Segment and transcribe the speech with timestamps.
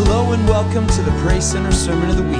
[0.00, 2.36] Hello and welcome to the Praise Center Sermon of the Week.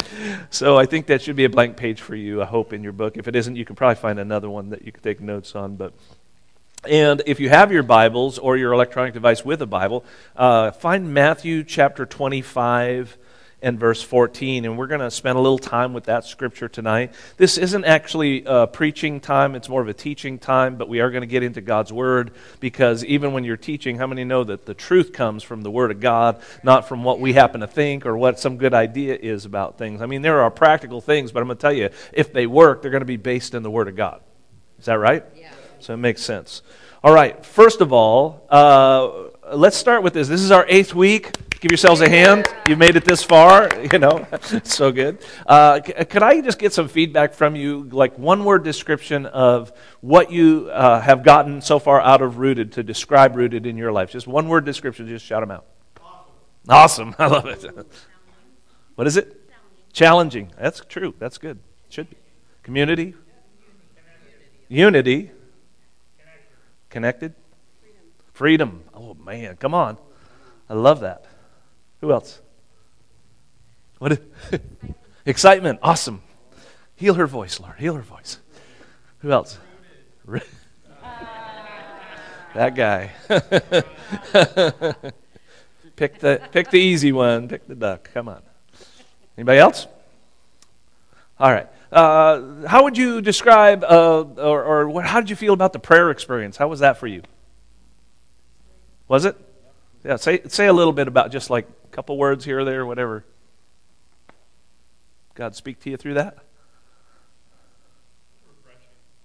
[0.50, 2.92] so I think that should be a blank page for you, I hope, in your
[2.92, 3.16] book.
[3.16, 5.76] If it isn't, you can probably find another one that you can take notes on.
[5.76, 5.94] But
[6.88, 10.04] and if you have your Bibles or your electronic device with a Bible,
[10.36, 13.18] uh, find Matthew chapter 25
[13.62, 14.66] and verse 14.
[14.66, 17.14] And we're going to spend a little time with that scripture tonight.
[17.38, 21.10] This isn't actually a preaching time, it's more of a teaching time, but we are
[21.10, 24.66] going to get into God's Word because even when you're teaching, how many know that
[24.66, 28.04] the truth comes from the Word of God, not from what we happen to think
[28.04, 30.02] or what some good idea is about things?
[30.02, 32.82] I mean, there are practical things, but I'm going to tell you, if they work,
[32.82, 34.20] they're going to be based in the Word of God.
[34.78, 35.24] Is that right?
[35.34, 35.53] Yeah.
[35.84, 36.62] So it makes sense.
[37.02, 40.28] All right, first of all, uh, let's start with this.
[40.28, 41.30] This is our eighth week.
[41.60, 42.46] Give yourselves a hand.
[42.66, 44.26] You've made it this far, you know,
[44.64, 45.22] so good.
[45.46, 49.74] Uh, c- could I just get some feedback from you, like one word description of
[50.00, 53.92] what you uh, have gotten so far out of Rooted to describe Rooted in your
[53.92, 54.10] life?
[54.10, 55.66] Just one word description, just shout them out.
[56.66, 57.14] Awesome.
[57.18, 57.62] I love it.
[58.94, 59.50] What is it?
[59.92, 60.50] Challenging.
[60.58, 61.12] That's true.
[61.18, 61.58] That's good.
[61.90, 62.16] Should be.
[62.62, 63.12] Community.
[64.70, 65.30] Unity.
[66.94, 67.34] Connected?
[68.34, 68.84] Freedom.
[68.94, 69.56] Oh, man.
[69.56, 69.98] Come on.
[70.70, 71.24] I love that.
[72.00, 72.40] Who else?
[73.98, 74.12] What?
[74.12, 74.20] Is,
[75.26, 75.80] excitement.
[75.82, 76.22] Awesome.
[76.94, 77.80] Heal her voice, Lord.
[77.80, 78.38] Heal her voice.
[79.22, 79.58] Who else?
[82.54, 83.10] that guy.
[85.96, 87.48] pick the pick the easy one.
[87.48, 88.08] Pick the duck.
[88.14, 88.40] Come on.
[89.36, 89.88] Anybody else?
[91.40, 91.66] All right.
[91.94, 95.78] Uh, how would you describe, uh, or, or what, how did you feel about the
[95.78, 96.56] prayer experience?
[96.56, 97.22] How was that for you?
[99.06, 99.36] Was it?
[100.04, 102.84] Yeah, say, say a little bit about just like a couple words here or there,
[102.84, 103.24] whatever.
[105.36, 106.36] God speak to you through that?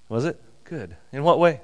[0.08, 0.40] Was it?
[0.64, 0.96] Good.
[1.12, 1.62] In what way?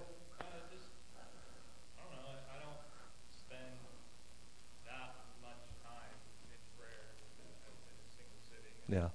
[8.89, 9.09] Yeah.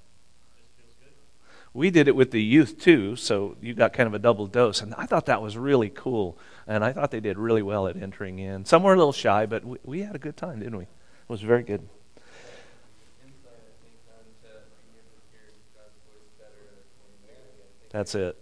[1.73, 4.83] We did it with the youth too, so you got kind of a double dose.
[4.83, 6.37] And I thought that was really cool.
[6.67, 8.65] And I thought they did really well at entering in.
[8.65, 10.85] Some were a little shy, but we, we had a good time, didn't we?
[10.85, 10.89] It
[11.29, 11.89] was very good.
[17.91, 18.37] That's it.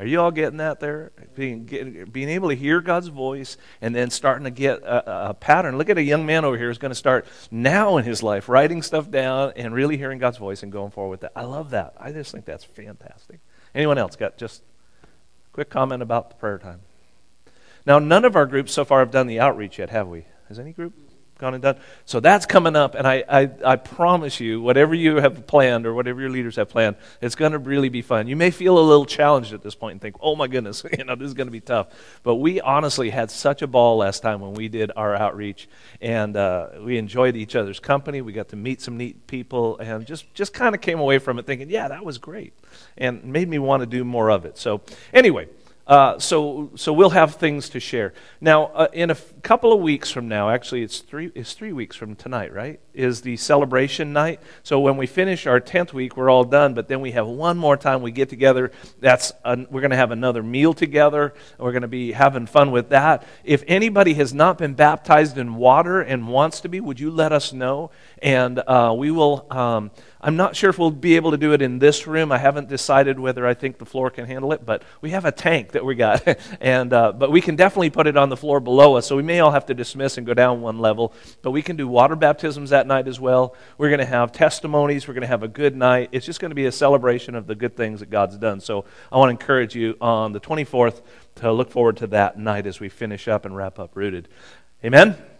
[0.00, 1.12] Are you all getting that there?
[1.36, 5.78] Being, being able to hear God's voice and then starting to get a, a pattern.
[5.78, 8.48] Look at a young man over here who's going to start now in his life
[8.48, 11.32] writing stuff down and really hearing God's voice and going forward with that.
[11.36, 11.94] I love that.
[11.98, 13.38] I just think that's fantastic.
[13.72, 14.62] Anyone else got just
[15.52, 16.80] quick comment about the prayer time?
[17.86, 20.24] Now, none of our groups so far have done the outreach yet, have we?
[20.48, 20.94] Has any group
[21.38, 21.76] gone and done?
[22.04, 25.94] So that's coming up, and I, I, I promise you, whatever you have planned or
[25.94, 28.26] whatever your leaders have planned, it's going to really be fun.
[28.28, 31.04] You may feel a little challenged at this point and think, oh my goodness, you
[31.04, 31.88] know, this is going to be tough.
[32.22, 35.68] But we honestly had such a ball last time when we did our outreach,
[36.00, 38.20] and uh, we enjoyed each other's company.
[38.20, 41.38] We got to meet some neat people, and just, just kind of came away from
[41.38, 42.54] it thinking, yeah, that was great,
[42.96, 44.58] and made me want to do more of it.
[44.58, 44.80] So,
[45.12, 45.48] anyway.
[45.86, 48.14] Uh, so, so we'll have things to share.
[48.40, 51.74] Now, uh, in a f- couple of weeks from now, actually, it's three, it's three
[51.74, 52.80] weeks from tonight, right?
[52.94, 54.40] Is the celebration night.
[54.62, 57.58] So when we finish our 10th week, we're all done, but then we have one
[57.58, 58.72] more time we get together.
[59.00, 61.34] That's an, We're going to have another meal together.
[61.58, 63.26] We're going to be having fun with that.
[63.44, 67.30] If anybody has not been baptized in water and wants to be, would you let
[67.30, 67.90] us know?
[68.24, 69.46] And uh, we will.
[69.50, 72.32] Um, I'm not sure if we'll be able to do it in this room.
[72.32, 75.30] I haven't decided whether I think the floor can handle it, but we have a
[75.30, 76.26] tank that we got,
[76.62, 79.06] and uh, but we can definitely put it on the floor below us.
[79.06, 81.12] So we may all have to dismiss and go down one level,
[81.42, 83.54] but we can do water baptisms that night as well.
[83.76, 85.06] We're going to have testimonies.
[85.06, 86.08] We're going to have a good night.
[86.12, 88.60] It's just going to be a celebration of the good things that God's done.
[88.60, 91.02] So I want to encourage you on the 24th
[91.36, 94.28] to look forward to that night as we finish up and wrap up Rooted.
[94.82, 95.33] Amen.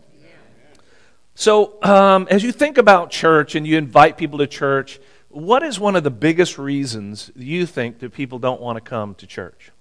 [1.34, 5.81] So, um, as you think about church and you invite people to church, what is
[5.81, 9.72] one of the biggest reasons you think that people don't want to come to church?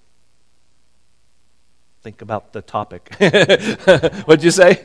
[2.01, 3.15] Think about the topic.
[4.25, 4.83] What'd you say?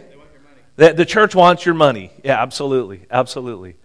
[0.77, 2.13] The, the church wants your money.
[2.23, 3.07] Yeah, absolutely.
[3.11, 3.77] Absolutely.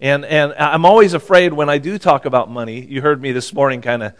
[0.00, 2.80] And, and I'm always afraid when I do talk about money.
[2.80, 4.14] You heard me this morning kind of,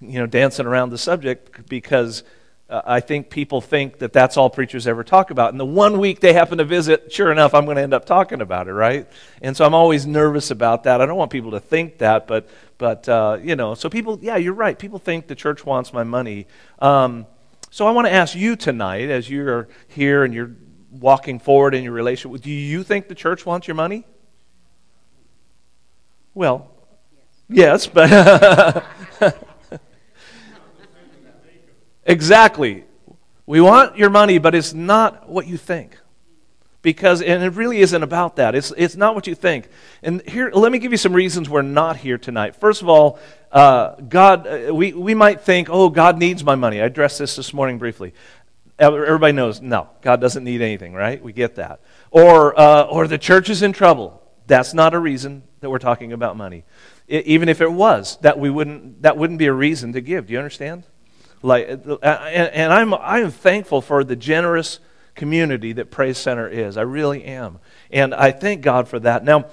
[0.00, 2.22] you know, dancing around the subject because
[2.68, 5.50] uh, I think people think that that's all preachers ever talk about.
[5.50, 8.06] And the one week they happen to visit, sure enough, I'm going to end up
[8.06, 9.06] talking about it, right?
[9.42, 11.00] And so I'm always nervous about that.
[11.00, 14.36] I don't want people to think that, but, but uh, you know, so people, yeah,
[14.36, 14.78] you're right.
[14.78, 16.46] People think the church wants my money.
[16.78, 17.26] Um,
[17.70, 20.52] so I want to ask you tonight, as you're here and you're
[20.90, 24.06] walking forward in your relationship, do you think the church wants your money?
[26.32, 26.70] Well,
[27.48, 28.86] yes, but
[32.04, 32.84] exactly.
[33.46, 35.98] We want your money, but it's not what you think.
[36.80, 38.54] Because and it really isn't about that.
[38.54, 39.68] It's, it's not what you think.
[40.02, 42.56] And here let me give you some reasons we're not here tonight.
[42.56, 43.18] First of all
[43.50, 46.82] uh, god uh, we, we might think oh god needs my money.
[46.82, 48.12] I addressed this this morning briefly.
[48.78, 51.22] Everybody knows no god doesn't need anything right?
[51.22, 51.80] We get that.
[52.10, 54.22] Or uh, or the church is in trouble.
[54.46, 56.64] That's not a reason that we're talking about money.
[57.08, 60.26] It, even if it was that we wouldn't that wouldn't be a reason to give.
[60.26, 60.84] Do you understand
[61.42, 64.80] like uh, and, i'm i'm thankful for the generous
[65.14, 66.76] community that Praise Center is.
[66.76, 67.58] I really am.
[67.90, 69.24] And I thank God for that.
[69.24, 69.46] Now,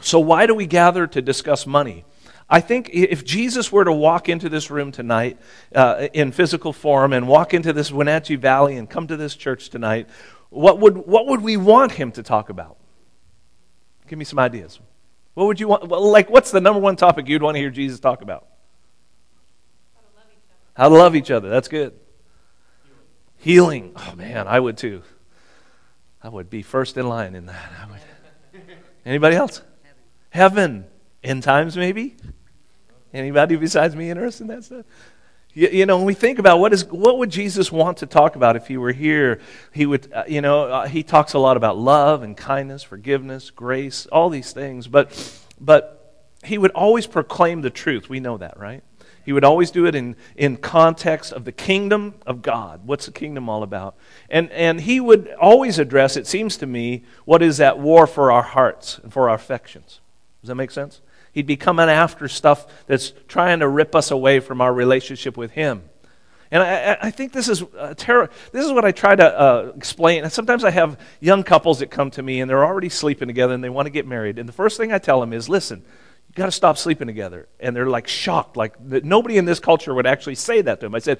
[0.00, 2.04] so why do we gather to discuss money?
[2.50, 5.38] I think if Jesus were to walk into this room tonight
[5.74, 9.70] uh, in physical form and walk into this Wenatchee Valley and come to this church
[9.70, 10.08] tonight,
[10.50, 12.76] what would, what would we want him to talk about?
[14.08, 14.80] Give me some ideas.
[15.34, 15.88] What would you want?
[15.88, 18.46] Like, what's the number one topic you'd want to hear Jesus talk about?
[19.94, 20.61] How to love each other.
[20.74, 21.48] How to love each other.
[21.48, 21.94] That's good.
[23.36, 23.92] Healing.
[23.96, 25.02] Oh man, I would too.
[26.22, 27.72] I would be first in line in that.
[27.82, 28.00] I would.
[29.04, 29.60] Anybody else?
[30.30, 30.86] Heaven.
[31.22, 32.16] End times, maybe?
[33.12, 34.86] Anybody besides me interested in that stuff?
[35.54, 38.36] You, you, know, when we think about what is what would Jesus want to talk
[38.36, 39.40] about if he were here,
[39.72, 43.50] he would, uh, you know, uh, he talks a lot about love and kindness, forgiveness,
[43.50, 44.88] grace, all these things.
[44.88, 48.08] But, but he would always proclaim the truth.
[48.08, 48.82] We know that, right?
[49.24, 52.80] He would always do it in, in context of the kingdom of God.
[52.84, 53.94] What's the kingdom all about?
[54.28, 58.32] And, and he would always address, it seems to me, what is that war for
[58.32, 60.00] our hearts and for our affections.
[60.40, 61.00] Does that make sense?
[61.32, 65.52] He'd be coming after stuff that's trying to rip us away from our relationship with
[65.52, 65.82] him.
[66.50, 67.64] And I, I think this is
[67.96, 68.28] terror.
[68.52, 70.24] This is what I try to uh, explain.
[70.24, 73.54] And sometimes I have young couples that come to me and they're already sleeping together
[73.54, 74.38] and they want to get married.
[74.38, 75.82] And the first thing I tell them is, listen,
[76.32, 77.46] you got to stop sleeping together.
[77.60, 78.56] And they're like shocked.
[78.56, 80.94] Like nobody in this culture would actually say that to them.
[80.94, 81.18] I said,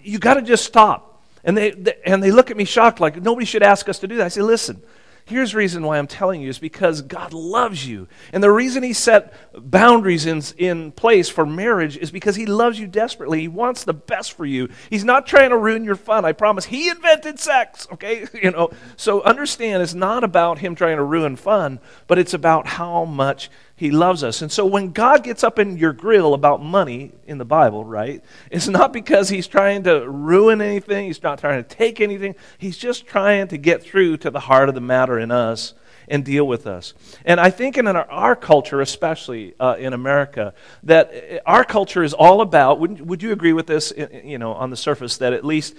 [0.00, 1.22] you got to just stop.
[1.44, 4.08] And they, they, and they look at me shocked, like nobody should ask us to
[4.08, 4.26] do that.
[4.26, 4.82] I say, listen,
[5.24, 8.08] Here's the reason why I'm telling you is because God loves you.
[8.32, 12.78] And the reason He set boundaries in, in place for marriage is because He loves
[12.78, 13.40] you desperately.
[13.40, 14.68] He wants the best for you.
[14.90, 16.24] He's not trying to ruin your fun.
[16.24, 16.64] I promise.
[16.64, 18.26] He invented sex, okay?
[18.42, 21.78] You know, so understand it's not about Him trying to ruin fun,
[22.08, 23.50] but it's about how much
[23.82, 24.42] he loves us.
[24.42, 28.22] And so when God gets up in your grill about money in the Bible, right,
[28.48, 32.36] it's not because he's trying to ruin anything, he's not trying to take anything.
[32.58, 35.74] He's just trying to get through to the heart of the matter in us
[36.06, 36.94] and deal with us.
[37.24, 40.54] And I think in our, our culture, especially uh, in America,
[40.84, 43.92] that our culture is all about, would, would you agree with this,
[44.22, 45.74] you know, on the surface, that at least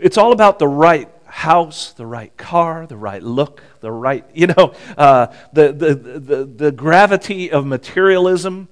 [0.00, 4.48] it's all about the right house, the right car, the right look, the right, you
[4.48, 8.68] know, uh, the, the, the, the gravity of materialism.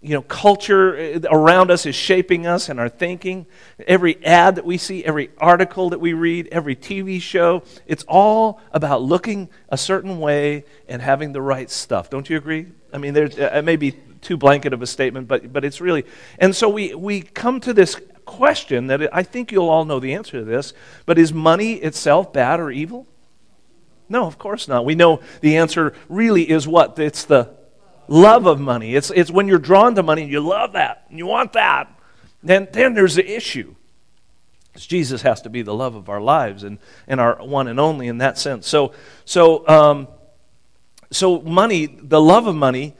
[0.00, 3.44] You know, culture uh, around us is shaping us and our thinking.
[3.86, 8.58] Every ad that we see, every article that we read, every TV show, it's all
[8.72, 12.08] about looking a certain way and having the right stuff.
[12.08, 12.68] Don't you agree?
[12.90, 15.80] I mean, there's, uh, it may be too blanket of a statement, but, but it's
[15.80, 16.04] really.
[16.38, 20.14] And so we, we come to this question that I think you'll all know the
[20.14, 20.72] answer to this,
[21.06, 23.06] but is money itself bad or evil?
[24.08, 24.84] No, of course not.
[24.84, 26.98] We know the answer really is what?
[26.98, 27.54] It's the
[28.08, 28.94] love of money.
[28.94, 31.88] It's, it's when you're drawn to money and you love that and you want that,
[32.42, 33.74] then, then there's the issue.
[34.76, 38.08] Jesus has to be the love of our lives and, and our one and only
[38.08, 38.66] in that sense.
[38.66, 38.92] So,
[39.24, 40.08] so, um,
[41.10, 42.94] so money, the love of money,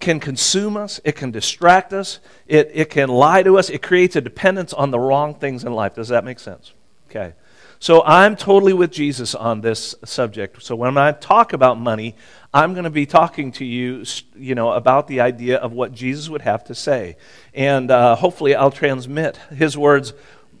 [0.00, 4.16] can consume us, it can distract us, it, it can lie to us, it creates
[4.16, 5.94] a dependence on the wrong things in life.
[5.94, 6.72] Does that make sense?
[7.10, 7.34] Okay.
[7.80, 10.60] So I'm totally with Jesus on this subject.
[10.62, 12.16] So when I talk about money,
[12.52, 14.04] I'm going to be talking to you,
[14.36, 17.16] you know, about the idea of what Jesus would have to say.
[17.54, 20.12] And uh, hopefully I'll transmit his words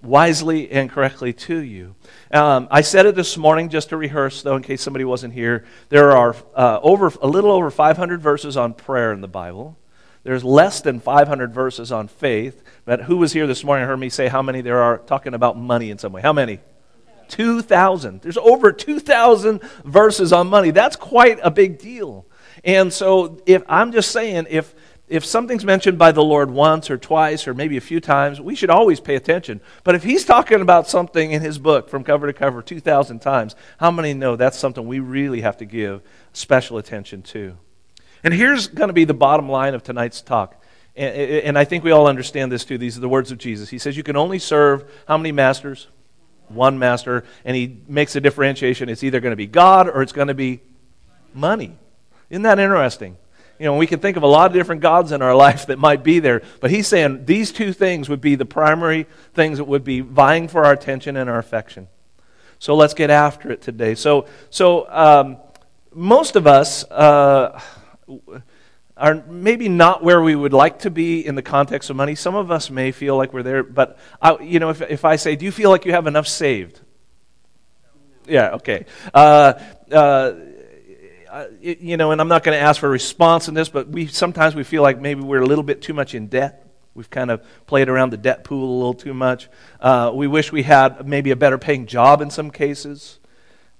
[0.02, 1.94] wisely and correctly to you.
[2.32, 5.64] Um, I said it this morning just to rehearse, though, in case somebody wasn't here.
[5.88, 9.76] There are uh, over a little over 500 verses on prayer in the Bible.
[10.24, 12.62] There's less than 500 verses on faith.
[12.84, 15.34] But who was here this morning and heard me say how many there are talking
[15.34, 16.22] about money in some way?
[16.22, 16.60] How many?
[17.28, 18.22] 2,000.
[18.22, 20.70] There's over 2,000 verses on money.
[20.70, 22.26] That's quite a big deal.
[22.64, 24.74] And so, if I'm just saying, if
[25.08, 28.54] if something's mentioned by the Lord once or twice or maybe a few times, we
[28.54, 29.60] should always pay attention.
[29.82, 33.56] But if he's talking about something in his book from cover to cover 2,000 times,
[33.78, 37.56] how many know that's something we really have to give special attention to?
[38.22, 40.62] And here's going to be the bottom line of tonight's talk.
[40.96, 42.76] And, I think we all understand this too.
[42.76, 43.68] These are the words of Jesus.
[43.68, 45.86] He says, You can only serve how many masters?
[46.48, 47.22] One master.
[47.44, 48.88] And he makes a differentiation.
[48.88, 50.60] It's either going to be God or it's going to be
[51.32, 51.76] money.
[52.30, 53.16] Isn't that interesting?
[53.58, 55.78] You know, we can think of a lot of different gods in our life that
[55.78, 59.64] might be there, but he's saying these two things would be the primary things that
[59.64, 61.88] would be vying for our attention and our affection.
[62.60, 63.94] So let's get after it today.
[63.94, 65.38] So, so um,
[65.92, 67.60] most of us uh,
[68.96, 72.14] are maybe not where we would like to be in the context of money.
[72.14, 75.16] Some of us may feel like we're there, but I, you know, if, if I
[75.16, 76.80] say, "Do you feel like you have enough saved?"
[78.26, 78.86] Yeah, okay.
[79.14, 79.54] Uh,
[79.90, 80.32] uh,
[81.60, 84.06] you know, and I'm not going to ask for a response in this, but we
[84.06, 86.66] sometimes we feel like maybe we're a little bit too much in debt.
[86.94, 89.48] We've kind of played around the debt pool a little too much.
[89.80, 93.18] Uh, we wish we had maybe a better paying job in some cases.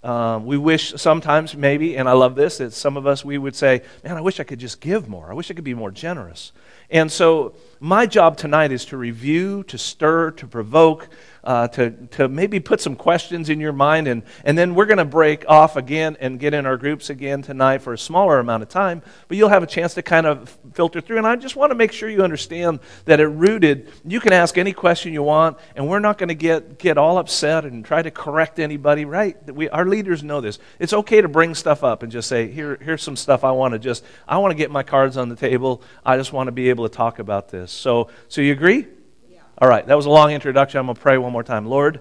[0.02, 3.56] Um, we wish sometimes, maybe, and I love this, that some of us, we would
[3.56, 5.30] say, Man, I wish I could just give more.
[5.30, 6.52] I wish I could be more generous.
[6.90, 11.08] And so, my job tonight is to review, to stir, to provoke,
[11.44, 14.06] uh, to, to maybe put some questions in your mind.
[14.06, 17.40] And, and then we're going to break off again and get in our groups again
[17.40, 19.02] tonight for a smaller amount of time.
[19.28, 21.18] But you'll have a chance to kind of filter through.
[21.18, 24.58] And I just want to make sure you understand that at Rooted, you can ask
[24.58, 28.02] any question you want, and we're not going to get, get all upset and try
[28.02, 29.36] to correct anybody, right?
[29.50, 30.58] We, our leaders know this.
[30.78, 33.72] It's okay to bring stuff up and just say, Here, here's some stuff I want
[33.72, 35.82] to just, I want to get my cards on the table.
[36.04, 37.72] I just want to be able to talk about this.
[37.72, 38.86] So, so you agree?
[39.30, 39.40] Yeah.
[39.58, 40.78] All right, that was a long introduction.
[40.78, 41.66] I'm going to pray one more time.
[41.66, 42.00] Lord,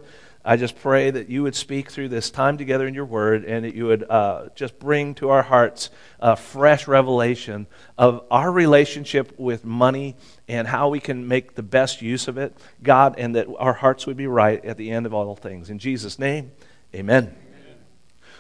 [0.49, 3.65] I just pray that you would speak through this time together in your word and
[3.65, 5.89] that you would uh, just bring to our hearts
[6.21, 7.67] a fresh revelation
[7.97, 10.15] of our relationship with money
[10.47, 14.07] and how we can make the best use of it, God, and that our hearts
[14.07, 15.69] would be right at the end of all things.
[15.69, 16.53] In Jesus' name,
[16.95, 17.23] amen.
[17.25, 17.75] amen.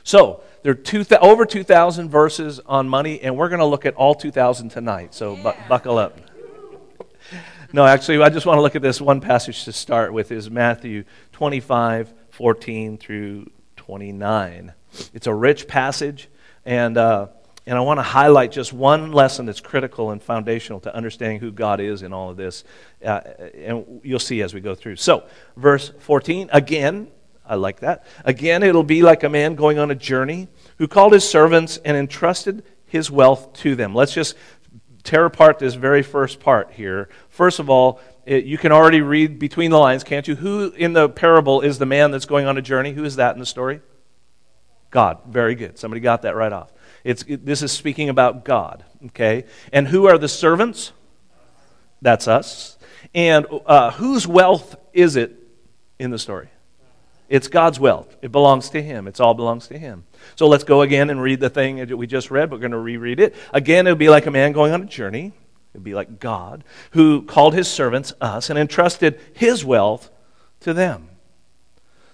[0.03, 3.85] So, there are two th- over 2,000 verses on money, and we're going to look
[3.85, 5.13] at all 2,000 tonight.
[5.13, 6.17] So, bu- buckle up.
[7.73, 10.49] No, actually, I just want to look at this one passage to start with is
[10.49, 14.73] Matthew 25, 14 through 29.
[15.13, 16.29] It's a rich passage,
[16.65, 17.27] and, uh,
[17.65, 21.51] and I want to highlight just one lesson that's critical and foundational to understanding who
[21.51, 22.63] God is in all of this.
[23.03, 23.19] Uh,
[23.53, 24.95] and you'll see as we go through.
[24.95, 25.25] So,
[25.57, 27.11] verse 14, again,
[27.45, 28.05] I like that.
[28.23, 30.47] Again, it'll be like a man going on a journey
[30.77, 33.93] who called his servants and entrusted his wealth to them.
[33.93, 34.35] Let's just
[35.07, 37.09] tear apart this very first part here.
[37.29, 40.35] First of all, it, you can already read between the lines, can't you?
[40.35, 42.91] Who in the parable is the man that's going on a journey?
[42.91, 43.81] Who is that in the story?
[44.91, 45.19] God.
[45.27, 45.79] Very good.
[45.79, 46.71] Somebody got that right off.
[47.05, 49.45] It's, it, this is speaking about God, okay?
[49.71, 50.91] And who are the servants?
[52.01, 52.77] That's us.
[53.15, 55.35] And uh, whose wealth is it
[55.99, 56.49] in the story?
[57.29, 58.15] It's God's wealth.
[58.21, 59.07] It belongs to Him.
[59.07, 60.05] It all belongs to Him.
[60.35, 62.51] So let's go again and read the thing that we just read.
[62.51, 63.35] We're going to reread it.
[63.53, 65.33] Again, it'll be like a man going on a journey.
[65.73, 70.09] It'll be like God, who called his servants, us, and entrusted his wealth
[70.61, 71.09] to them.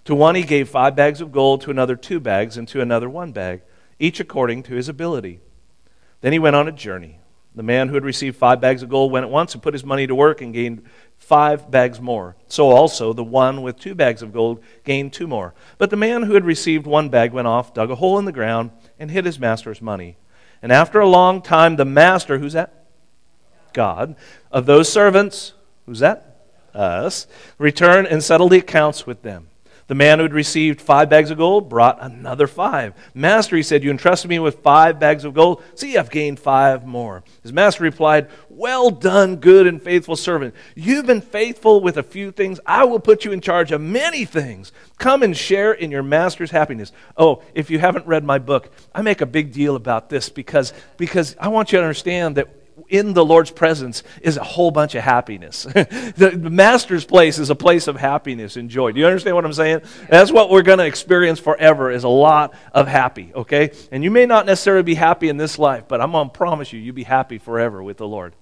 [0.05, 3.09] To one he gave five bags of gold, to another two bags, and to another
[3.09, 3.61] one bag,
[3.99, 5.39] each according to his ability.
[6.19, 7.19] Then he went on a journey.
[7.55, 9.85] The man who had received five bags of gold went at once and put his
[9.85, 10.83] money to work and gained
[11.23, 12.35] five bags more.
[12.47, 15.53] So also the one with two bags of gold gained two more.
[15.77, 18.31] But the man who had received one bag went off, dug a hole in the
[18.31, 20.17] ground, and hid his master's money.
[20.61, 22.85] And after a long time, the master, who's that?
[23.71, 24.15] God,
[24.51, 25.53] of those servants,
[25.85, 26.45] who's that?
[26.73, 27.25] Us,
[27.57, 29.47] returned and settled the accounts with them.
[29.93, 32.95] The man who had received five bags of gold brought another five.
[33.13, 35.61] Master, he said, You entrusted me with five bags of gold.
[35.75, 37.23] See, I've gained five more.
[37.43, 40.55] His master replied, Well done, good and faithful servant.
[40.73, 42.59] You've been faithful with a few things.
[42.65, 44.71] I will put you in charge of many things.
[44.97, 46.91] Come and share in your master's happiness.
[47.15, 50.73] Oh, if you haven't read my book, I make a big deal about this because,
[50.97, 52.62] because I want you to understand that
[52.93, 55.63] in the Lord's presence is a whole bunch of happiness.
[55.63, 58.91] the, master's place is a place of happiness and joy.
[58.91, 59.81] Do you understand what I'm saying?
[60.07, 63.71] That's what we're going to experience forever is a lot of happy, okay?
[63.91, 66.71] And you may not necessarily be happy in this life, but I'm going to promise
[66.71, 68.35] you, you'll be happy forever with the Lord.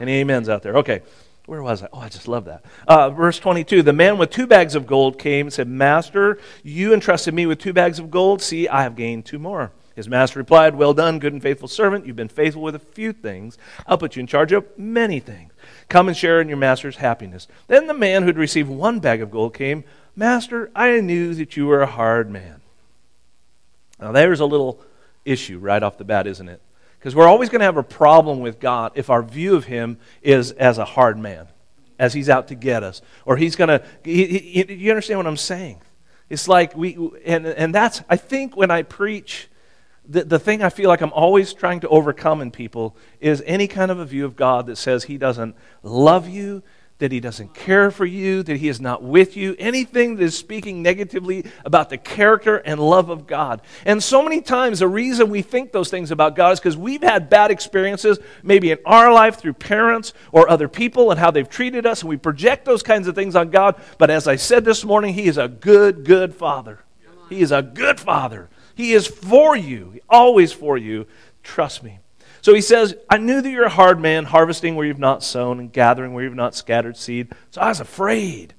[0.00, 0.78] Any amens out there?
[0.78, 1.02] Okay.
[1.44, 1.88] Where was I?
[1.92, 2.64] Oh, I just love that.
[2.88, 6.94] Uh, verse 22 The man with two bags of gold came and said, Master, you
[6.94, 8.40] entrusted me with two bags of gold.
[8.40, 9.72] See, I have gained two more.
[10.00, 12.06] His master replied, Well done, good and faithful servant.
[12.06, 13.58] You've been faithful with a few things.
[13.86, 15.52] I'll put you in charge of many things.
[15.90, 17.46] Come and share in your master's happiness.
[17.66, 19.84] Then the man who had received one bag of gold came,
[20.16, 22.62] Master, I knew that you were a hard man.
[24.00, 24.80] Now, there's a little
[25.26, 26.62] issue right off the bat, isn't it?
[26.98, 29.98] Because we're always going to have a problem with God if our view of Him
[30.22, 31.46] is as a hard man,
[31.98, 33.02] as He's out to get us.
[33.26, 34.10] Or He's going to.
[34.10, 35.82] You understand what I'm saying?
[36.30, 36.96] It's like we.
[37.26, 39.48] And, and that's, I think, when I preach
[40.10, 43.68] the, the thing I feel like I'm always trying to overcome in people is any
[43.68, 46.62] kind of a view of God that says He doesn't love you,
[47.00, 50.36] that he doesn't care for you, that he is not with you, anything that is
[50.36, 53.62] speaking negatively about the character and love of God.
[53.86, 57.02] And so many times, the reason we think those things about God is because we've
[57.02, 61.48] had bad experiences, maybe in our life through parents or other people and how they've
[61.48, 63.80] treated us, and we project those kinds of things on God.
[63.96, 66.80] But as I said this morning, he is a good, good father.
[67.30, 68.50] He is a good father.
[68.80, 71.06] He is for you, always for you.
[71.42, 71.98] Trust me.
[72.40, 75.60] So he says, I knew that you're a hard man, harvesting where you've not sown
[75.60, 77.28] and gathering where you've not scattered seed.
[77.50, 78.54] So I was afraid.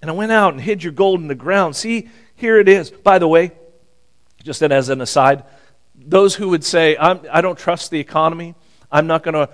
[0.00, 1.74] And I went out and hid your gold in the ground.
[1.74, 2.92] See, here it is.
[2.92, 3.50] By the way,
[4.44, 5.42] just as an aside,
[5.96, 8.54] those who would say, I'm, I do not trust the economy,
[8.92, 9.50] I'm not going to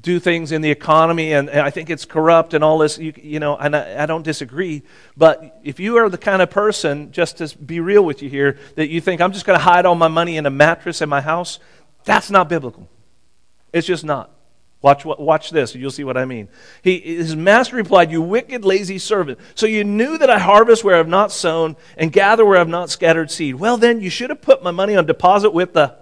[0.00, 3.12] do things in the economy, and, and, I think it's corrupt and all this, you,
[3.16, 4.82] you know, and I, I don't disagree.
[5.16, 8.58] But if you are the kind of person, just to be real with you here,
[8.76, 11.08] that you think, I'm just going to hide all my money in a mattress in
[11.08, 11.58] my house,
[12.04, 12.88] that's not biblical.
[13.72, 14.30] It's just not.
[14.80, 16.48] Watch, watch this, you'll see what I mean.
[16.82, 19.40] He, his master replied, You wicked, lazy servant.
[19.56, 22.60] So you knew that I harvest where I have not sown and gather where I
[22.60, 23.56] have not scattered seed.
[23.56, 25.96] Well, then you should have put my money on deposit with the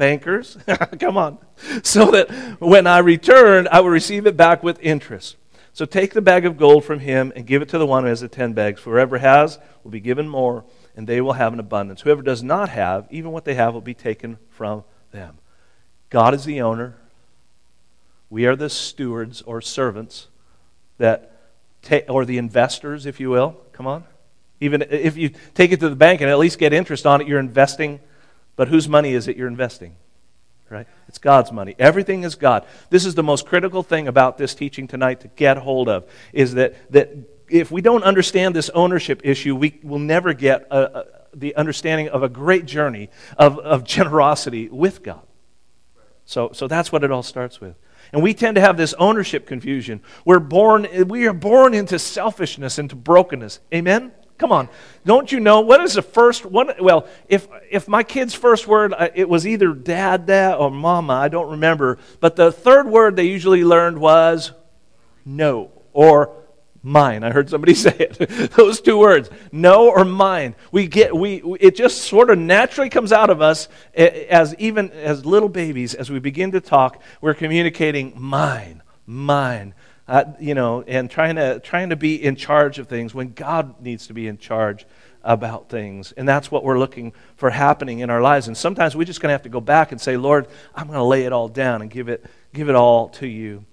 [0.00, 0.56] bankers.
[0.98, 1.38] Come on.
[1.82, 5.36] So that when I return, I will receive it back with interest.
[5.74, 8.08] So take the bag of gold from him and give it to the one who
[8.08, 8.80] has the ten bags.
[8.80, 10.64] Whoever has will be given more,
[10.96, 12.00] and they will have an abundance.
[12.00, 15.36] Whoever does not have, even what they have will be taken from them.
[16.08, 16.96] God is the owner.
[18.30, 20.28] We are the stewards or servants
[20.96, 21.36] that
[21.82, 23.56] ta- or the investors, if you will.
[23.72, 24.04] Come on.
[24.60, 27.28] Even if you take it to the bank and at least get interest on it,
[27.28, 28.00] you're investing.
[28.60, 29.96] But whose money is it you're investing?
[30.68, 30.86] Right?
[31.08, 31.74] It's God's money.
[31.78, 32.66] Everything is God.
[32.90, 36.52] This is the most critical thing about this teaching tonight to get hold of is
[36.52, 37.08] that, that
[37.48, 42.10] if we don't understand this ownership issue, we will never get a, a the understanding
[42.10, 45.26] of a great journey of, of generosity with God.
[46.26, 47.76] So, so that's what it all starts with.
[48.12, 50.02] And we tend to have this ownership confusion.
[50.26, 53.60] We're born, we are born into selfishness, into brokenness.
[53.72, 54.12] Amen?
[54.40, 54.70] Come on.
[55.04, 56.72] Don't you know what is the first one?
[56.80, 61.12] Well, if, if my kid's first word, uh, it was either dad, dad, or mama,
[61.12, 61.98] I don't remember.
[62.20, 64.52] But the third word they usually learned was
[65.26, 66.34] no or
[66.82, 67.22] mine.
[67.22, 68.52] I heard somebody say it.
[68.52, 70.54] Those two words, no or mine.
[70.72, 75.26] We get we it just sort of naturally comes out of us as even as
[75.26, 79.74] little babies as we begin to talk, we're communicating mine, mine.
[80.10, 83.80] Uh, you know, and trying to trying to be in charge of things when God
[83.80, 84.84] needs to be in charge
[85.22, 86.10] about things.
[86.10, 88.48] And that's what we're looking for happening in our lives.
[88.48, 90.98] And sometimes we're just going to have to go back and say, "Lord, I'm going
[90.98, 93.64] to lay it all down and give it give it all to you."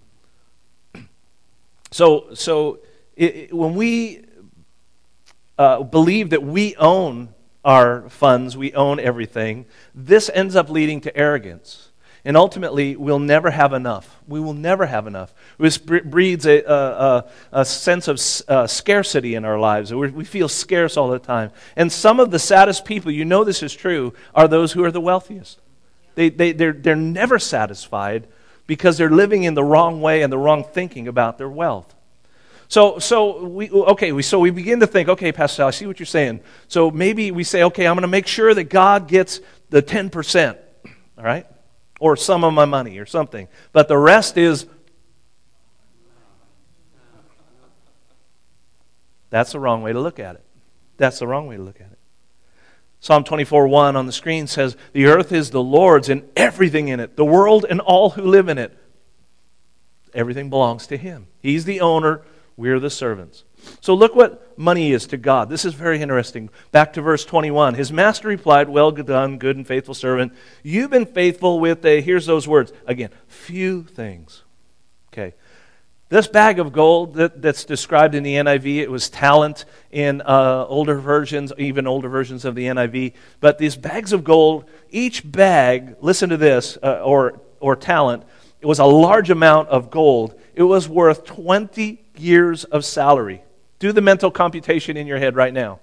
[1.89, 2.81] So so
[3.15, 4.23] it, when we
[5.57, 7.33] uh, believe that we own
[7.65, 11.86] our funds, we own everything, this ends up leading to arrogance.
[12.27, 14.19] And ultimately, we'll never have enough.
[14.27, 15.33] We will never have enough.
[15.57, 19.93] This breeds a, a, a sense of uh, scarcity in our lives.
[19.93, 21.51] we feel scarce all the time.
[21.77, 24.91] And some of the saddest people, you know this is true, are those who are
[24.91, 25.61] the wealthiest.
[26.15, 28.27] They, they, they're, they're never satisfied
[28.65, 31.95] because they're living in the wrong way and the wrong thinking about their wealth.
[32.67, 35.87] So, so we, okay, we, so we begin to think, okay, Pastor Sal, I see
[35.87, 36.41] what you're saying.
[36.67, 40.57] So maybe we say, okay, I'm going to make sure that God gets the 10%,
[41.17, 41.47] all right?
[41.99, 43.47] Or some of my money or something.
[43.71, 44.67] But the rest is.
[49.29, 50.43] That's the wrong way to look at it.
[50.97, 51.99] That's the wrong way to look at it.
[52.99, 56.99] Psalm 24 1 on the screen says, The earth is the Lord's and everything in
[56.99, 58.77] it, the world and all who live in it.
[60.13, 61.27] Everything belongs to Him.
[61.39, 62.23] He's the owner
[62.57, 63.43] we're the servants.
[63.81, 65.49] So look what money is to God.
[65.49, 66.49] This is very interesting.
[66.71, 67.75] Back to verse 21.
[67.75, 70.33] His master replied, Well done, good and faithful servant.
[70.63, 74.43] You've been faithful with a, here's those words again, few things.
[75.13, 75.35] Okay.
[76.09, 80.65] This bag of gold that, that's described in the NIV, it was talent in uh,
[80.67, 83.13] older versions, even older versions of the NIV.
[83.41, 88.23] But these bags of gold, each bag, listen to this, uh, or, or talent,
[88.61, 90.39] it was a large amount of gold.
[90.55, 93.43] It was worth 20 years of salary.
[93.79, 95.79] Do the mental computation in your head right now.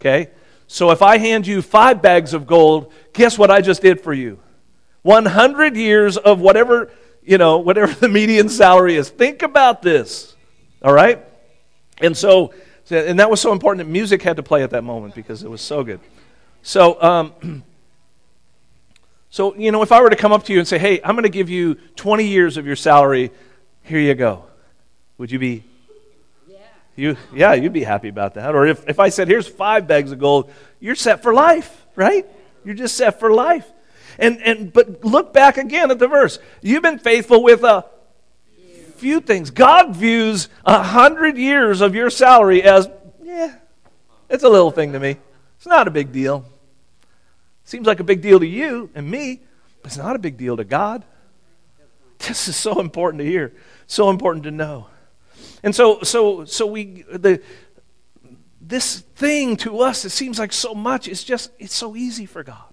[0.00, 0.30] Okay?
[0.66, 4.12] So if I hand you five bags of gold, guess what I just did for
[4.12, 4.38] you?
[5.02, 6.90] 100 years of whatever,
[7.22, 9.10] you know, whatever the median salary is.
[9.10, 10.34] Think about this.
[10.82, 11.24] All right?
[12.00, 12.54] And so,
[12.90, 15.50] and that was so important that music had to play at that moment because it
[15.50, 16.00] was so good.
[16.62, 17.62] So, um,
[19.30, 21.14] so you know, if I were to come up to you and say, "Hey, I'm
[21.14, 23.30] going to give you 20 years of your salary.
[23.82, 24.44] Here you go,"
[25.18, 25.64] would you be
[26.96, 28.54] you, yeah, you'd be happy about that.
[28.54, 30.50] Or if, if I said, here's five bags of gold,
[30.80, 32.26] you're set for life, right?
[32.64, 33.70] You're just set for life.
[34.18, 36.38] And, and but look back again at the verse.
[36.60, 37.86] You've been faithful with a
[38.96, 39.50] few things.
[39.50, 42.88] God views a hundred years of your salary as,
[43.22, 43.56] yeah,
[44.28, 45.16] it's a little thing to me.
[45.56, 46.44] It's not a big deal.
[47.64, 49.40] Seems like a big deal to you and me,
[49.82, 51.04] but it's not a big deal to God.
[52.18, 53.52] This is so important to hear,
[53.86, 54.86] so important to know.
[55.62, 57.42] And so, so, so we the
[58.60, 61.08] this thing to us, it seems like so much.
[61.08, 62.72] It's just it's so easy for God.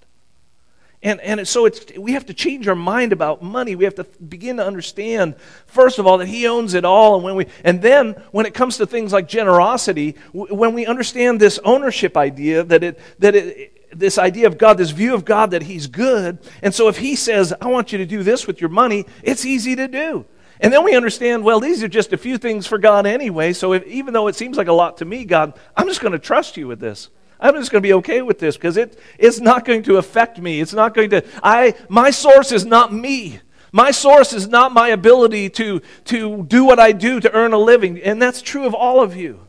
[1.01, 3.75] And, and so it's, we have to change our mind about money.
[3.75, 7.15] We have to begin to understand, first of all, that He owns it all.
[7.15, 11.39] And, when we, and then, when it comes to things like generosity, when we understand
[11.39, 15.51] this ownership idea, that, it, that it, this idea of God, this view of God
[15.51, 16.39] that He's good.
[16.61, 19.45] And so if He says, I want you to do this with your money, it's
[19.45, 20.25] easy to do.
[20.59, 23.53] And then we understand, well, these are just a few things for God anyway.
[23.53, 26.11] So if, even though it seems like a lot to me, God, I'm just going
[26.11, 27.09] to trust you with this.
[27.39, 30.39] I'm just going to be okay with this because it, it's not going to affect
[30.39, 30.59] me.
[30.59, 33.39] It's not going to, I, my source is not me.
[33.71, 37.57] My source is not my ability to, to do what I do to earn a
[37.57, 38.01] living.
[38.01, 39.39] And that's true of all of you.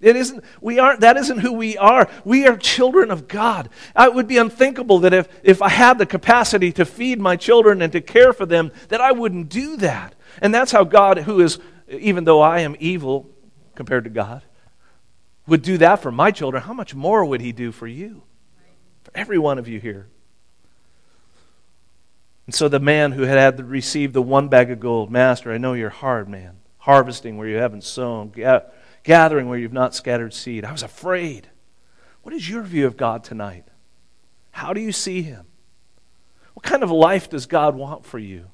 [0.00, 2.08] It isn't, we aren't, that isn't who we are.
[2.24, 3.68] We are children of God.
[3.96, 7.80] It would be unthinkable that if, if I had the capacity to feed my children
[7.80, 10.16] and to care for them, that I wouldn't do that.
[10.40, 13.28] And that's how God, who is, even though I am evil
[13.74, 14.42] compared to God,
[15.46, 18.22] would do that for my children, how much more would He do for you?
[19.04, 20.08] For every one of you here.
[22.46, 25.58] And so the man who had, had received the one bag of gold, Master, I
[25.58, 28.32] know you're hard, man, harvesting where you haven't sown,
[29.04, 30.64] gathering where you've not scattered seed.
[30.64, 31.48] I was afraid.
[32.22, 33.64] What is your view of God tonight?
[34.52, 35.46] How do you see Him?
[36.54, 38.46] What kind of life does God want for you?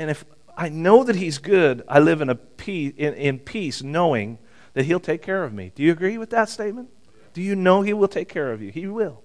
[0.00, 0.24] And if,
[0.56, 4.38] I know that He's good, I live in, a peace, in, in peace knowing
[4.72, 5.72] that He'll take care of me.
[5.74, 6.88] Do you agree with that statement?
[7.34, 8.70] Do you know He will take care of you?
[8.70, 9.22] He will.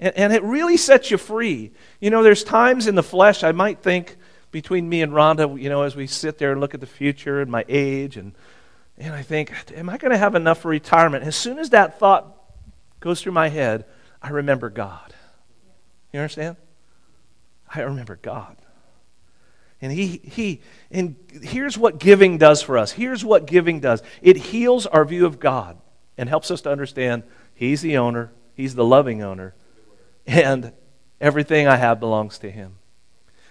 [0.00, 1.70] And, and it really sets you free.
[2.00, 4.16] You know, there's times in the flesh I might think
[4.50, 7.40] between me and Rhonda, you know, as we sit there and look at the future
[7.40, 8.32] and my age, and,
[8.98, 11.22] and I think, am I going to have enough for retirement?
[11.22, 12.26] As soon as that thought
[12.98, 13.84] goes through my head,
[14.20, 15.14] I remember God.
[16.12, 16.56] You understand?
[17.72, 18.56] I remember God.
[19.86, 22.90] And he, he, and here's what giving does for us.
[22.90, 24.02] Here's what giving does.
[24.20, 25.78] It heals our view of God
[26.18, 27.22] and helps us to understand
[27.54, 29.54] He's the owner, He's the loving owner,
[30.26, 30.72] and
[31.20, 32.78] everything I have belongs to Him.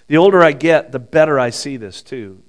[0.07, 2.43] The older I get, the better I see this too.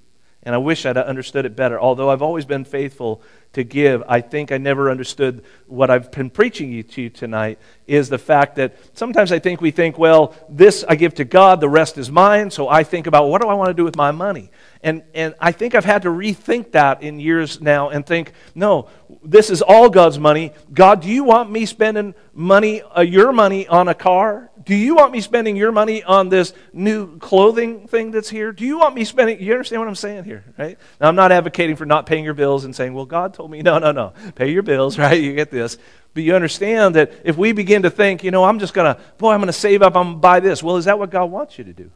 [0.47, 1.79] And I wish I'd understood it better.
[1.79, 3.21] Although I've always been faithful
[3.55, 8.09] to give, I think I never understood what I've been preaching to you tonight is
[8.09, 11.69] the fact that sometimes I think we think, well, this I give to God, the
[11.69, 12.53] rest is mine.
[12.53, 14.53] So I think about what do I want to do with my money?
[14.85, 18.89] And, and I think I've had to rethink that in years now and think, no,
[19.25, 20.53] this is all God's money.
[20.73, 24.53] God, do you want me spending money, uh, your money on a car?
[24.67, 28.51] Do you want me spending your money on this new clothing thing that's here?
[28.51, 30.77] Do you want me spending, you understand what I'm saying here, right?
[31.01, 33.63] Now, I'm not advocating for not paying your bills and saying, well, God told me,
[33.63, 35.23] no, no, no, pay your bills, right?
[35.23, 35.79] You get this.
[36.15, 39.01] But you understand that if we begin to think, you know, I'm just going to,
[39.19, 40.65] boy, I'm going to save up, I'm going to buy this.
[40.65, 41.93] Well, is that what God wants you to do?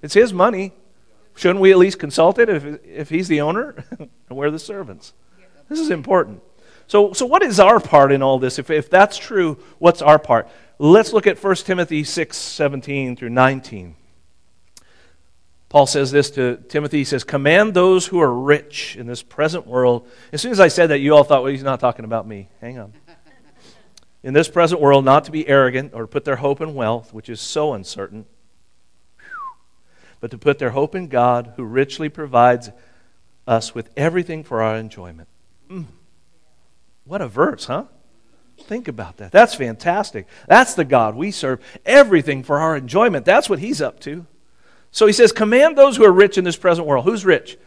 [0.00, 0.72] It's His money.
[1.36, 5.12] Shouldn't we at least consult it if, if He's the owner and we're the servants?
[5.68, 6.42] This is important.
[6.86, 8.58] So, so what is our part in all this?
[8.58, 10.48] If, if that's true, what's our part?
[10.78, 13.96] Let's look at 1 Timothy 6 17 through 19.
[15.68, 16.98] Paul says this to Timothy.
[16.98, 20.08] He says, Command those who are rich in this present world.
[20.32, 22.48] As soon as I said that, you all thought, well, he's not talking about me.
[22.60, 22.94] Hang on.
[24.22, 27.28] In this present world, not to be arrogant or put their hope in wealth, which
[27.28, 28.26] is so uncertain,
[30.20, 32.70] but to put their hope in God, who richly provides
[33.46, 35.28] us with everything for our enjoyment.
[35.70, 35.84] Mm.
[37.04, 37.84] What a verse, huh?
[38.62, 39.32] Think about that.
[39.32, 40.26] That's fantastic.
[40.46, 41.60] That's the God we serve.
[41.86, 43.24] Everything for our enjoyment.
[43.24, 44.26] That's what He's up to.
[44.90, 47.04] So He says, Command those who are rich in this present world.
[47.04, 47.58] Who's rich?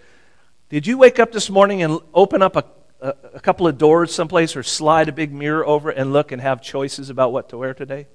[0.69, 2.65] Did you wake up this morning and open up a,
[3.01, 6.41] a, a couple of doors someplace or slide a big mirror over and look and
[6.41, 8.07] have choices about what to wear today?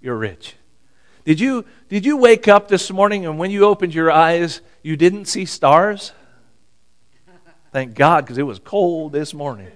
[0.00, 0.56] You're rich.
[1.24, 4.96] Did you, did you wake up this morning and when you opened your eyes, you
[4.96, 6.12] didn't see stars?
[7.70, 9.68] Thank God, because it was cold this morning.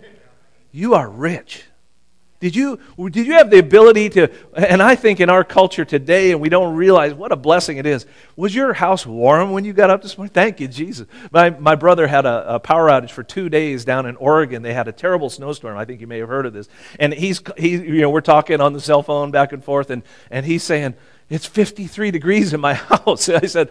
[0.70, 1.64] You are rich.
[2.42, 6.32] Did you, did you have the ability to, and I think in our culture today,
[6.32, 8.04] and we don't realize what a blessing it is.
[8.34, 10.32] Was your house warm when you got up this morning?
[10.32, 11.06] Thank you, Jesus.
[11.30, 14.62] My, my brother had a, a power outage for two days down in Oregon.
[14.62, 15.78] They had a terrible snowstorm.
[15.78, 16.68] I think you may have heard of this.
[16.98, 20.02] And he's, he, you know, we're talking on the cell phone back and forth, and,
[20.28, 20.94] and he's saying,
[21.30, 22.74] It's 53 degrees in my
[23.04, 23.28] house.
[23.28, 23.70] I said,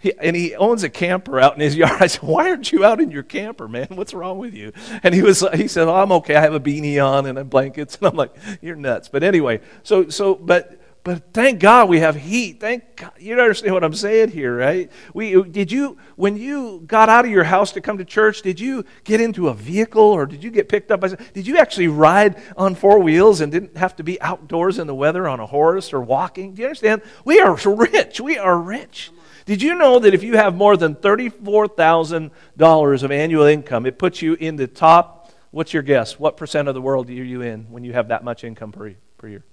[0.00, 2.02] he, and he owns a camper out in his yard.
[2.02, 3.88] I said, "Why aren't you out in your camper, man?
[3.90, 6.34] What's wrong with you?" And he was, he said, oh, "I'm okay.
[6.34, 9.60] I have a beanie on and a blankets." And I'm like, "You're nuts." But anyway,
[9.82, 12.60] so so, but but thank God we have heat.
[12.60, 13.12] Thank God.
[13.18, 14.90] You understand what I'm saying here, right?
[15.14, 18.60] We, did you, when you got out of your house to come to church, did
[18.60, 21.88] you get into a vehicle or did you get picked up by, did you actually
[21.88, 25.46] ride on four wheels and didn't have to be outdoors in the weather on a
[25.46, 26.52] horse or walking?
[26.52, 27.00] Do you understand?
[27.24, 28.20] We are rich.
[28.20, 29.10] We are rich.
[29.46, 34.22] Did you know that if you have more than $34,000 of annual income, it puts
[34.22, 36.18] you in the top, what's your guess?
[36.18, 38.94] What percent of the world are you in when you have that much income per,
[39.18, 39.44] per year?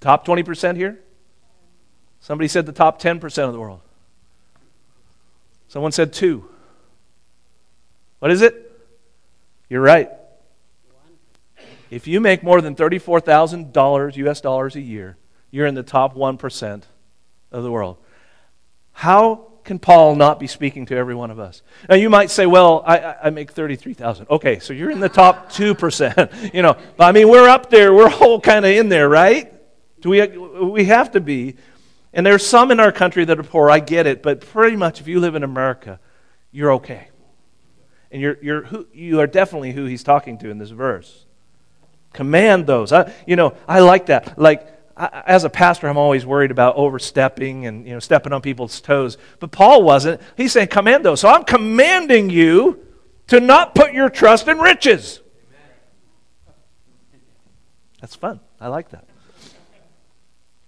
[0.00, 1.00] Top 20% here?
[2.20, 3.80] Somebody said the top 10% of the world.
[5.68, 6.48] Someone said two.
[8.18, 8.72] What is it?
[9.68, 10.10] You're right.
[11.90, 15.16] If you make more than $34,000 US dollars a year,
[15.50, 16.82] you're in the top 1%
[17.52, 17.98] of the world.
[18.94, 21.62] How can Paul not be speaking to every one of us?
[21.88, 24.26] Now you might say, well, I, I make 33,000.
[24.30, 26.54] Okay, so you're in the top 2%.
[26.54, 27.92] you know, I mean, we're up there.
[27.92, 29.52] We're all kind of in there, right?
[30.00, 31.56] Do we, we have to be.
[32.12, 35.00] And there's some in our country that are poor, I get it, but pretty much
[35.00, 35.98] if you live in America,
[36.52, 37.08] you're okay.
[38.12, 41.24] And you're, you're who, you are definitely who he's talking to in this verse.
[42.12, 42.92] Command those.
[42.92, 44.38] I, you know, I like that.
[44.38, 48.42] Like, I, as a pastor, I'm always worried about overstepping and you know stepping on
[48.42, 49.18] people's toes.
[49.40, 50.20] But Paul wasn't.
[50.36, 51.20] He's saying command those.
[51.20, 52.84] So I'm commanding you
[53.28, 55.20] to not put your trust in riches.
[58.00, 58.40] That's fun.
[58.60, 59.06] I like that.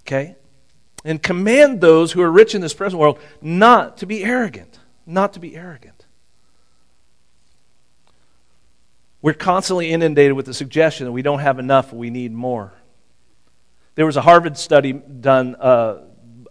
[0.02, 0.36] Okay?
[1.04, 4.78] And command those who are rich in this present world not to be arrogant.
[5.04, 6.06] Not to be arrogant.
[9.22, 12.72] We're constantly inundated with the suggestion that we don't have enough, we need more.
[13.96, 16.02] There was a Harvard study done uh,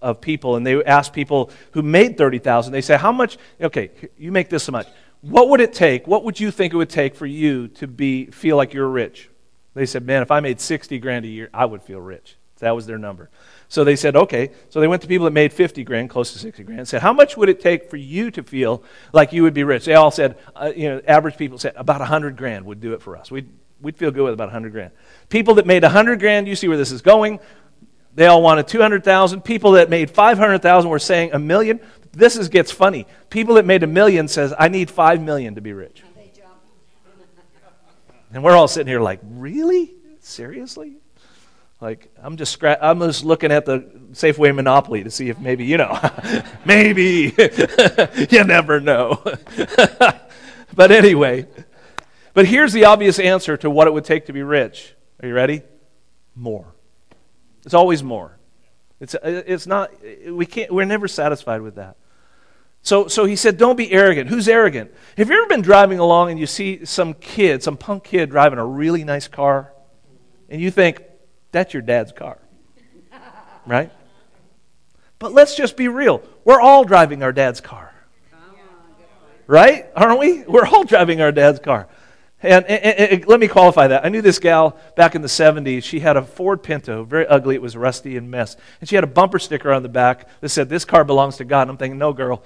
[0.02, 4.32] of people, and they asked people who made 30,000, they say, How much, okay, you
[4.32, 4.88] make this much.
[5.22, 6.06] What would it take?
[6.06, 9.30] What would you think it would take for you to be, feel like you're rich?
[9.74, 12.36] They said, Man, if I made 60 grand a year, I would feel rich.
[12.60, 13.30] That was their number.
[13.68, 14.52] So they said, okay.
[14.70, 17.02] So they went to people that made 50 grand, close to 60 grand, and said,
[17.02, 19.86] how much would it take for you to feel like you would be rich?
[19.86, 23.02] They all said, uh, you know, average people said, about 100 grand would do it
[23.02, 23.30] for us.
[23.30, 23.50] We'd,
[23.86, 24.92] we'd feel good with about 100 grand.
[25.30, 27.40] People that made 100 grand, you see where this is going.
[28.16, 29.42] They all wanted 200,000.
[29.42, 31.80] People that made 500,000 were saying a million.
[32.12, 33.06] This is, gets funny.
[33.30, 36.04] People that made a million says, I need 5 million to be rich.
[38.34, 39.94] And we're all sitting here like, really?
[40.20, 40.98] Seriously?
[41.80, 43.80] Like I'm just scra- I'm just looking at the
[44.12, 45.98] Safeway Monopoly to see if maybe you know,
[46.66, 47.34] maybe
[48.30, 49.22] you never know.
[50.74, 51.46] but anyway,
[52.36, 54.94] but here's the obvious answer to what it would take to be rich.
[55.24, 55.64] Are you ready?
[56.36, 56.76] More.
[57.66, 58.38] It's always more.
[59.00, 61.98] It's uh, it's not uh, we can't we're never satisfied with that.
[62.86, 64.30] So, so he said, don't be arrogant.
[64.30, 64.94] Who's arrogant?
[65.18, 68.60] Have you ever been driving along and you see some kid, some punk kid driving
[68.60, 69.74] a really nice car,
[70.50, 71.02] and you think,
[71.52, 72.38] that's your dad's car.
[73.66, 73.92] Right?
[75.18, 76.22] But let's just be real.
[76.44, 77.92] We're all driving our dad's car.
[79.48, 79.88] Right?
[79.96, 80.44] Aren't we?
[80.44, 81.88] We're all driving our dad's car.
[82.46, 84.06] And, and, and, let me qualify that.
[84.06, 85.84] I knew this gal back in the 70s.
[85.84, 87.56] She had a Ford Pinto, very ugly.
[87.56, 88.56] It was rusty and mess.
[88.80, 91.46] And she had a bumper sticker on the back that said, This car belongs to
[91.46, 91.64] God.
[91.64, 92.44] And I'm thinking, No, girl.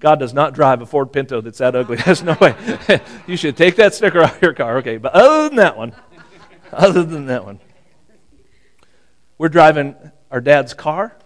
[0.00, 1.96] God does not drive a Ford Pinto that's that ugly.
[2.04, 2.56] There's no way.
[3.28, 4.78] you should take that sticker off your car.
[4.78, 5.94] Okay, but other than that one,
[6.72, 7.60] other than that one,
[9.38, 9.94] we're driving
[10.30, 11.16] our dad's car.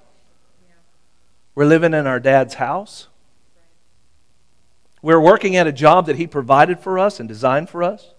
[1.55, 3.09] We're living in our dad's house.
[5.03, 8.15] We're working at a job that he provided for us and designed for us.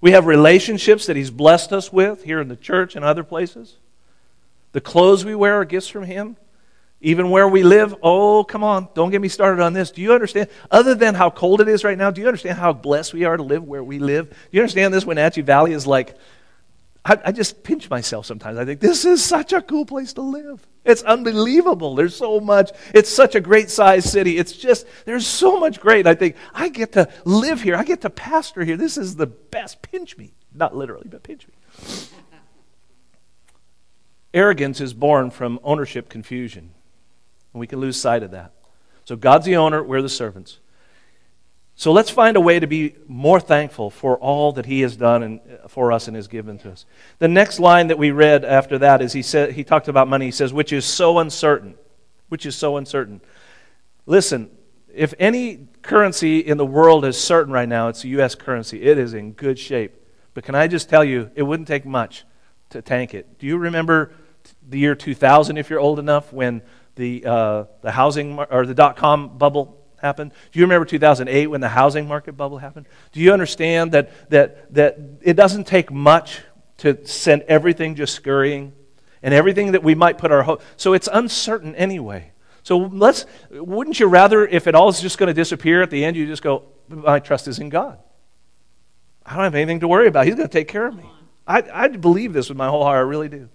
[0.00, 3.76] We have relationships that he's blessed us with here in the church and other places.
[4.72, 6.36] The clothes we wear are gifts from him.
[7.00, 9.90] Even where we live, oh, come on, don't get me started on this.
[9.90, 10.48] Do you understand?
[10.70, 13.36] Other than how cold it is right now, do you understand how blessed we are
[13.36, 14.30] to live where we live?
[14.30, 16.16] Do you understand this Wenatchee Valley is like
[17.06, 18.58] I, I just pinch myself sometimes.
[18.58, 20.66] I think, this is such a cool place to live.
[20.84, 21.94] It's unbelievable.
[21.94, 22.72] There's so much.
[22.92, 24.38] It's such a great sized city.
[24.38, 26.08] It's just, there's so much great.
[26.08, 27.76] I think, I get to live here.
[27.76, 28.76] I get to pastor here.
[28.76, 29.82] This is the best.
[29.82, 30.34] Pinch me.
[30.52, 31.54] Not literally, but pinch me.
[34.34, 36.72] Arrogance is born from ownership confusion.
[37.52, 38.52] And we can lose sight of that.
[39.04, 40.58] So God's the owner, we're the servants.
[41.78, 45.22] So let's find a way to be more thankful for all that He has done
[45.22, 46.86] and, uh, for us and has given to us.
[47.18, 50.24] The next line that we read after that is he, said, he talked about money.
[50.24, 51.74] He says, which is so uncertain.
[52.30, 53.20] Which is so uncertain.
[54.06, 54.50] Listen,
[54.92, 58.34] if any currency in the world is certain right now, it's the U.S.
[58.34, 58.82] currency.
[58.82, 59.94] It is in good shape.
[60.32, 62.24] But can I just tell you, it wouldn't take much
[62.70, 63.38] to tank it.
[63.38, 64.12] Do you remember
[64.66, 66.62] the year 2000, if you're old enough, when
[66.94, 69.75] the, uh, the housing or the dot com bubble
[70.06, 70.32] happened?
[70.52, 72.86] Do you remember 2008 when the housing market bubble happened?
[73.12, 76.40] Do you understand that, that, that it doesn't take much
[76.78, 78.72] to send everything just scurrying
[79.22, 80.62] and everything that we might put our hope?
[80.76, 82.30] So it's uncertain anyway.
[82.62, 86.04] So let's, wouldn't you rather, if it all is just going to disappear at the
[86.04, 87.98] end, you just go, my trust is in God.
[89.24, 90.26] I don't have anything to worry about.
[90.26, 91.10] He's going to take care of me.
[91.46, 92.98] I, I believe this with my whole heart.
[92.98, 93.48] I really do.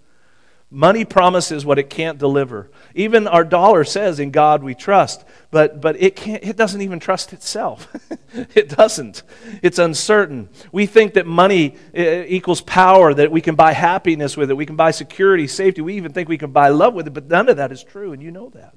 [0.73, 2.71] Money promises what it can't deliver.
[2.95, 6.41] Even our dollar says, "In God we trust," but but it can't.
[6.41, 7.93] It doesn't even trust itself.
[8.55, 9.23] it doesn't.
[9.61, 10.47] It's uncertain.
[10.71, 14.65] We think that money eh, equals power, that we can buy happiness with it, we
[14.65, 15.81] can buy security, safety.
[15.81, 18.13] We even think we can buy love with it, but none of that is true,
[18.13, 18.73] and you know that.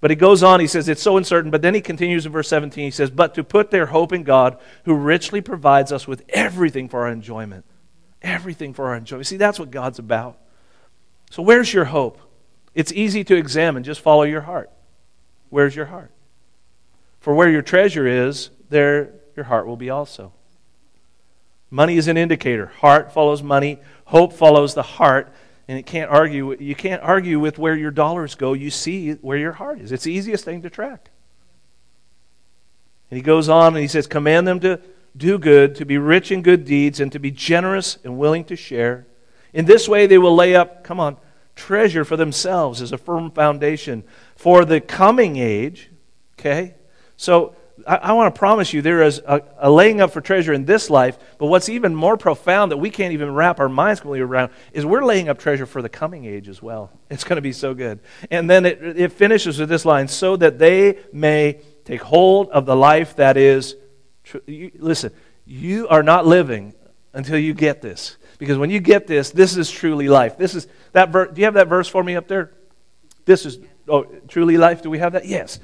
[0.00, 1.50] But he goes on, he says, it's so uncertain.
[1.50, 2.84] But then he continues in verse 17.
[2.84, 6.88] He says, But to put their hope in God, who richly provides us with everything
[6.88, 7.64] for our enjoyment.
[8.22, 9.26] Everything for our enjoyment.
[9.26, 10.38] See, that's what God's about.
[11.30, 12.20] So, where's your hope?
[12.74, 13.82] It's easy to examine.
[13.82, 14.70] Just follow your heart.
[15.50, 16.12] Where's your heart?
[17.20, 20.32] For where your treasure is, there your heart will be also.
[21.70, 22.66] Money is an indicator.
[22.66, 25.32] Heart follows money, hope follows the heart,
[25.66, 28.54] and it can't argue you can't argue with where your dollars go.
[28.54, 29.92] You see where your heart is.
[29.92, 31.10] It's the easiest thing to track.
[33.10, 34.80] And he goes on and he says, Command them to
[35.16, 38.56] do good, to be rich in good deeds, and to be generous and willing to
[38.56, 39.06] share
[39.52, 41.16] in this way, they will lay up, come on,
[41.54, 44.04] treasure for themselves as a firm foundation
[44.36, 45.90] for the coming age.
[46.38, 46.74] Okay?
[47.16, 47.56] So
[47.86, 50.64] I, I want to promise you there is a, a, laying up for treasure in
[50.64, 54.20] this life, but what's even more profound that we can't even wrap our minds completely
[54.20, 56.90] around is we're laying up treasure for the coming age as well.
[57.10, 58.00] It's going to be so good.
[58.30, 62.66] And then it, it finishes with this line so that they may take hold of
[62.66, 63.76] the life that is.
[64.24, 65.12] Tr- you, listen,
[65.44, 66.74] you are not living
[67.18, 68.16] until you get this.
[68.38, 70.38] Because when you get this, this is truly life.
[70.38, 72.52] This is that ver- Do you have that verse for me up there?
[73.24, 74.82] This is oh, truly life.
[74.82, 75.26] Do we have that?
[75.26, 75.58] Yes.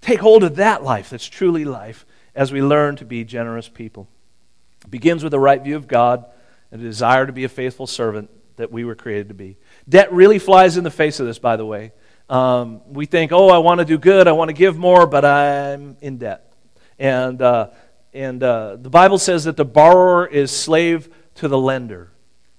[0.00, 4.08] Take hold of that life that's truly life as we learn to be generous people.
[4.82, 6.24] It begins with a right view of God
[6.72, 9.58] and a desire to be a faithful servant that we were created to be.
[9.86, 11.92] Debt really flies in the face of this, by the way.
[12.30, 15.26] Um, we think, oh, I want to do good, I want to give more, but
[15.26, 16.50] I'm in debt.
[16.98, 17.68] And, uh,
[18.14, 22.12] and uh, the Bible says that the borrower is slave to the lender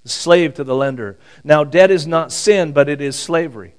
[0.06, 1.18] slave to the lender.
[1.44, 3.76] Now, debt is not sin, but it is slavery.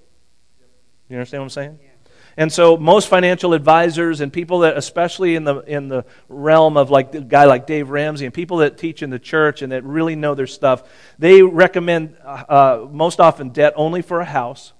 [1.08, 1.78] You understand what I'm saying?
[2.38, 6.90] And so, most financial advisors and people that, especially in the in the realm of
[6.90, 9.84] like a guy like Dave Ramsey and people that teach in the church and that
[9.84, 10.82] really know their stuff,
[11.18, 14.74] they recommend uh, uh most often debt only for a house,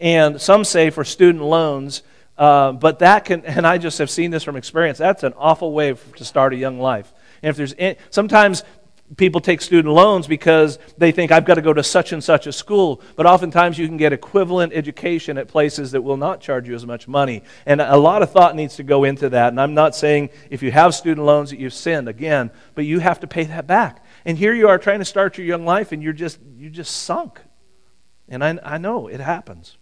[0.00, 2.02] and some say for student loans.
[2.36, 4.98] Uh, but that can, and I just have seen this from experience.
[4.98, 7.12] That's an awful way to start a young life.
[7.42, 8.64] And if there's any, sometimes
[9.16, 12.46] people take student loans because they think I've got to go to such and such
[12.46, 13.02] a school.
[13.16, 16.86] But oftentimes you can get equivalent education at places that will not charge you as
[16.86, 17.42] much money.
[17.66, 19.48] And a lot of thought needs to go into that.
[19.48, 23.00] And I'm not saying if you have student loans that you've sinned again, but you
[23.00, 24.04] have to pay that back.
[24.24, 27.02] And here you are trying to start your young life and you're just you just
[27.02, 27.40] sunk.
[28.28, 29.76] And I, I know it happens.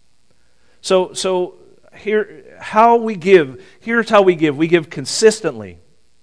[0.81, 1.55] So so
[1.95, 4.57] here how we give, here's how we give.
[4.57, 5.79] We give consistently.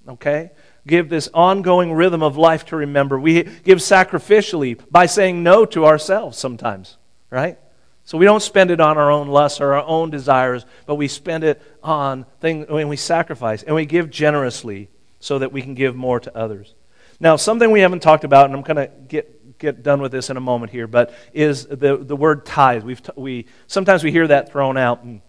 [0.06, 0.50] Okay?
[0.88, 3.20] give this ongoing rhythm of life to remember.
[3.20, 6.96] We give sacrificially by saying no to ourselves sometimes,
[7.30, 7.58] right?
[8.04, 11.06] So we don't spend it on our own lusts or our own desires, but we
[11.06, 14.88] spend it on things when we sacrifice and we give generously
[15.20, 16.74] so that we can give more to others.
[17.20, 20.30] Now, something we haven't talked about, and I'm going to get, get done with this
[20.30, 22.84] in a moment here, but is the, the word tithe.
[22.84, 25.02] We've t- we, sometimes we hear that thrown out.
[25.02, 25.20] And,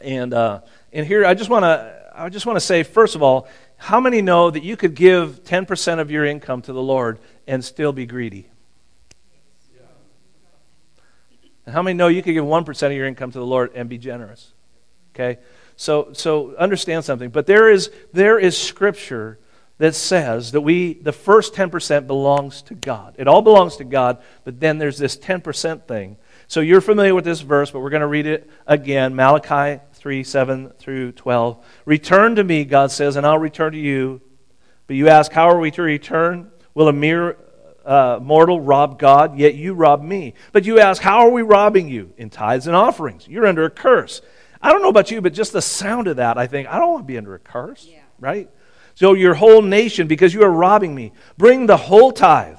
[0.00, 0.60] and, uh,
[0.92, 4.00] and here, I just want to I just want to say, first of all, how
[4.00, 7.92] many know that you could give 10% of your income to the Lord and still
[7.92, 8.48] be greedy?
[11.64, 13.88] And how many know you could give 1% of your income to the Lord and
[13.88, 14.52] be generous?
[15.14, 15.38] Okay?
[15.76, 17.30] So, so understand something.
[17.30, 19.38] But there is, there is scripture
[19.76, 23.14] that says that we, the first 10% belongs to God.
[23.16, 26.16] It all belongs to God, but then there's this 10% thing.
[26.48, 29.14] So you're familiar with this verse, but we're going to read it again.
[29.14, 31.64] Malachi 3 7 through 12.
[31.84, 34.20] Return to me, God says, and I'll return to you.
[34.86, 36.50] But you ask, How are we to return?
[36.74, 37.36] Will a mere
[37.84, 39.38] uh, mortal rob God?
[39.38, 40.34] Yet you rob me.
[40.52, 42.12] But you ask, How are we robbing you?
[42.16, 43.28] In tithes and offerings.
[43.28, 44.22] You're under a curse.
[44.60, 46.92] I don't know about you, but just the sound of that, I think, I don't
[46.92, 48.00] want to be under a curse, yeah.
[48.18, 48.50] right?
[48.94, 52.58] So your whole nation, because you are robbing me, bring the whole tithe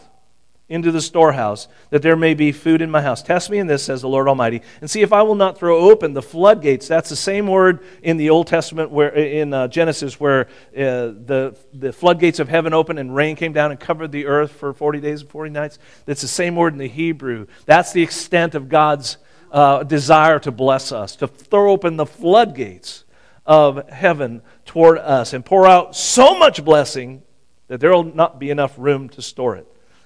[0.69, 3.23] into the storehouse, that there may be food in my house.
[3.23, 5.89] Test me in this, says the Lord Almighty, and see if I will not throw
[5.89, 6.87] open the floodgates.
[6.87, 10.41] That's the same word in the Old Testament, where in uh, Genesis, where
[10.77, 14.51] uh, the the floodgates of heaven opened and rain came down and covered the earth
[14.51, 15.79] for forty days and forty nights.
[16.05, 17.47] That's the same word in the Hebrew.
[17.65, 19.17] That's the extent of God's
[19.51, 23.05] uh, desire to bless us, to throw open the floodgates
[23.45, 27.23] of heaven toward us and pour out so much blessing
[27.67, 29.65] that there will not be enough room to store it.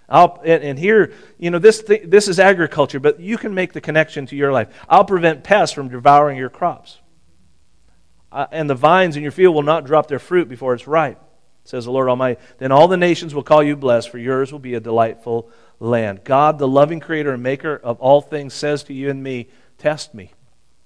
[0.10, 3.74] I'll, and, and here, you know, this, th- this is agriculture, but you can make
[3.74, 4.68] the connection to your life.
[4.90, 7.00] I'll prevent pests from devouring your crops.
[8.32, 11.22] Uh, and the vines in your field will not drop their fruit before it's ripe,
[11.64, 12.42] says the Lord Almighty.
[12.58, 15.50] Then all the nations will call you blessed, for yours will be a delightful
[15.80, 16.24] land.
[16.24, 20.14] God, the loving creator and maker of all things, says to you and me, Test
[20.14, 20.32] me.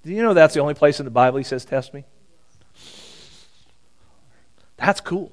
[0.04, 2.04] Do you know that's the only place in the Bible he says, Test me?
[4.76, 5.32] That's cool,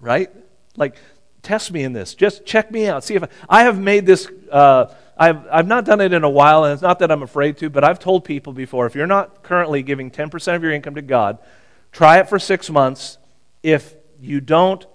[0.00, 0.30] right?
[0.76, 0.96] Like,
[1.42, 2.14] test me in this.
[2.14, 3.04] Just check me out.
[3.04, 4.28] See if I, I have made this.
[4.50, 4.86] Uh,
[5.16, 7.68] I've, I've not done it in a while, and it's not that I'm afraid to,
[7.68, 11.02] but I've told people before if you're not currently giving 10% of your income to
[11.02, 11.38] God,
[11.92, 13.18] try it for six months.
[13.62, 14.86] If you don't,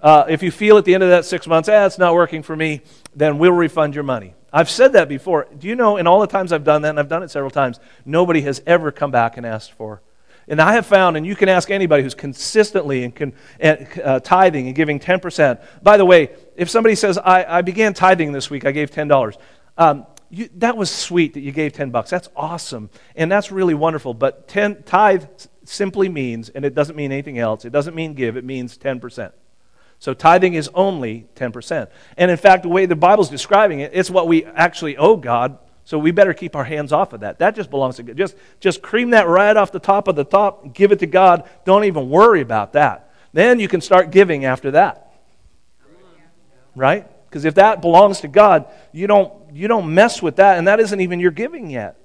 [0.00, 2.42] uh, if you feel at the end of that six months, ah, it's not working
[2.42, 2.82] for me,
[3.14, 4.34] then we'll refund your money.
[4.52, 5.48] I've said that before.
[5.58, 7.50] Do you know, in all the times I've done that, and I've done it several
[7.50, 10.02] times, nobody has ever come back and asked for
[10.48, 13.32] and I have found, and you can ask anybody who's consistently and con,
[13.62, 15.62] uh, tithing and giving 10%.
[15.82, 19.36] By the way, if somebody says, I, I began tithing this week, I gave $10.
[19.78, 22.10] Um, you, that was sweet that you gave 10 bucks.
[22.10, 22.90] That's awesome.
[23.14, 24.14] And that's really wonderful.
[24.14, 25.24] But 10, tithe
[25.64, 29.32] simply means, and it doesn't mean anything else, it doesn't mean give, it means 10%.
[29.98, 31.88] So tithing is only 10%.
[32.16, 35.58] And in fact, the way the Bible's describing it, it's what we actually owe God
[35.84, 37.38] so we better keep our hands off of that.
[37.40, 38.16] That just belongs to God.
[38.16, 41.48] Just, just cream that right off the top of the top, give it to God.
[41.64, 43.12] Don't even worry about that.
[43.32, 45.12] Then you can start giving after that.
[46.74, 47.08] Right?
[47.28, 50.80] Because if that belongs to God, you don't, you don't mess with that, and that
[50.80, 51.98] isn't even your giving yet.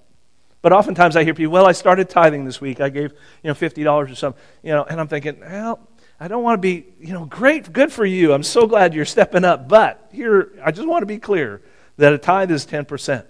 [0.62, 2.82] But oftentimes I hear people, well, I started tithing this week.
[2.82, 3.12] I gave,
[3.44, 4.42] you know, $50 or something.
[4.64, 5.80] You know, and I'm thinking, well,
[6.20, 8.34] I don't want to be, you know, great, good for you.
[8.34, 9.70] I'm so glad you're stepping up.
[9.70, 11.62] But here, I just want to be clear
[11.98, 13.26] that a tithe is 10%.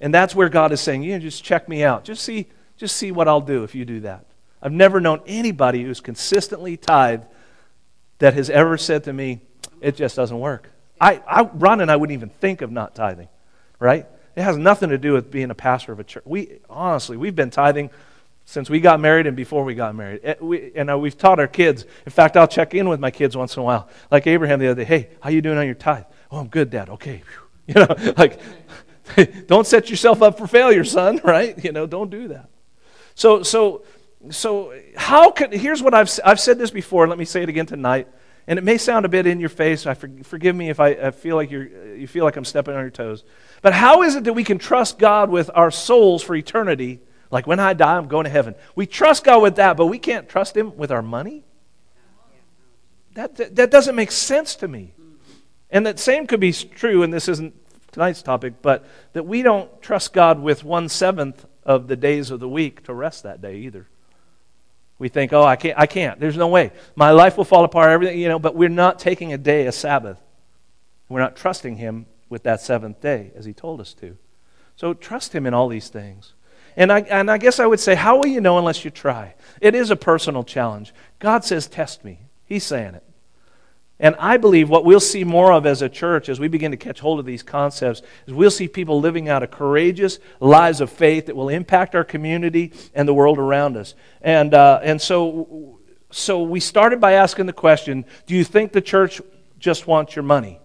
[0.00, 2.04] And that's where God is saying, you know, just check me out.
[2.04, 4.26] Just see, just see what I'll do if you do that.
[4.60, 7.26] I've never known anybody who's consistently tithed
[8.18, 9.40] that has ever said to me,
[9.80, 10.70] it just doesn't work.
[11.00, 13.28] I, I, Ron and I wouldn't even think of not tithing,
[13.78, 14.06] right?
[14.36, 16.24] It has nothing to do with being a pastor of a church.
[16.26, 17.90] We honestly, we've been tithing
[18.46, 20.36] since we got married and before we got married.
[20.40, 21.84] We, and uh, we've taught our kids.
[22.04, 23.88] In fact, I'll check in with my kids once in a while.
[24.10, 26.04] Like Abraham the other day, hey, how you doing on your tithe?
[26.30, 26.88] Oh, I'm good, Dad.
[26.88, 27.22] Okay.
[27.66, 28.40] You know, like
[29.46, 31.62] don't set yourself up for failure, son, right?
[31.62, 32.48] You know, don't do that.
[33.14, 33.84] So, so,
[34.30, 37.66] so how can, here's what I've, I've said this before, let me say it again
[37.66, 38.08] tonight.
[38.46, 39.86] And it may sound a bit in your face.
[39.86, 42.74] I for, forgive me if I, I feel like you're, you feel like I'm stepping
[42.74, 43.24] on your toes.
[43.62, 47.00] But how is it that we can trust God with our souls for eternity?
[47.30, 48.54] Like when I die, I'm going to heaven.
[48.74, 51.44] We trust God with that, but we can't trust Him with our money?
[53.14, 54.92] That, that, that doesn't make sense to me.
[55.70, 57.54] And that same could be true, and this isn't
[57.94, 62.40] tonight's topic, but that we don't trust God with one seventh of the days of
[62.40, 63.86] the week to rest that day either.
[64.98, 66.20] We think, oh, I can't, I can't.
[66.20, 66.72] There's no way.
[66.94, 69.72] My life will fall apart, everything, you know, but we're not taking a day a
[69.72, 70.18] Sabbath.
[71.08, 74.16] We're not trusting Him with that seventh day as He told us to.
[74.76, 76.34] So trust Him in all these things.
[76.76, 79.34] And I, and I guess I would say, how will you know unless you try?
[79.60, 80.92] It is a personal challenge.
[81.20, 82.18] God says, test me.
[82.44, 83.04] He's saying it.
[84.00, 86.76] And I believe what we'll see more of as a church as we begin to
[86.76, 90.90] catch hold of these concepts is we'll see people living out a courageous lives of
[90.90, 93.94] faith that will impact our community and the world around us.
[94.20, 95.78] And, uh, and so,
[96.10, 99.20] so we started by asking the question do you think the church
[99.58, 100.60] just wants your money?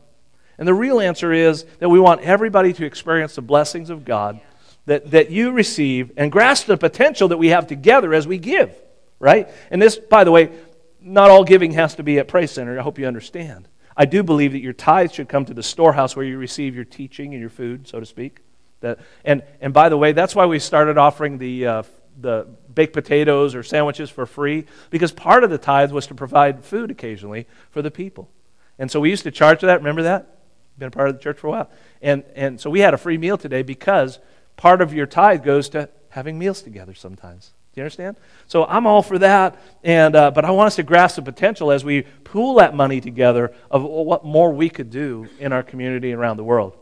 [0.57, 4.41] And the real answer is that we want everybody to experience the blessings of God
[4.87, 8.75] that, that you receive and grasp the potential that we have together as we give,
[9.19, 9.47] right?
[9.69, 10.51] And this, by the way,
[11.01, 12.79] not all giving has to be at Praise Center.
[12.79, 13.67] I hope you understand.
[13.95, 16.85] I do believe that your tithe should come to the storehouse where you receive your
[16.85, 18.39] teaching and your food, so to speak.
[18.81, 21.83] That, and, and by the way, that's why we started offering the, uh,
[22.19, 26.63] the baked potatoes or sandwiches for free, because part of the tithe was to provide
[26.63, 28.29] food occasionally for the people.
[28.77, 29.79] And so we used to charge for that.
[29.79, 30.37] Remember that?
[30.77, 31.69] Been a part of the church for a while.
[32.01, 34.19] And, and so we had a free meal today because
[34.55, 38.17] part of your tithe goes to having meals together sometimes you understand?
[38.47, 41.71] So I'm all for that, and, uh, but I want us to grasp the potential
[41.71, 46.11] as we pool that money together of what more we could do in our community
[46.11, 46.77] and around the world.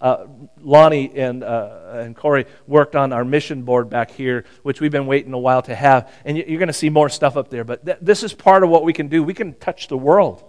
[0.00, 0.26] Uh,
[0.60, 5.06] Lonnie and, uh, and Corey worked on our mission board back here, which we've been
[5.06, 6.12] waiting a while to have.
[6.24, 7.64] And you're going to see more stuff up there.
[7.64, 9.24] But th- this is part of what we can do.
[9.24, 10.44] We can touch the world.